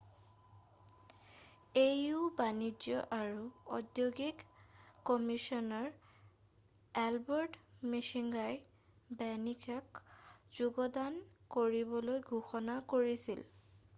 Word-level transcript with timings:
au 1.81 2.21
বাণিজ্য 2.37 3.01
আৰু 3.17 3.43
ঔদ্যোগিক 3.77 4.41
কমিছনাৰ 5.09 5.85
এলবাৰ্ট 7.03 7.91
মোচংগাই 7.95 8.57
বেনিনক 9.21 10.01
যোগদান 10.63 11.21
কৰিবলৈ 11.59 12.27
ঘোষণা 12.35 12.81
কৰিছিল 12.97 13.45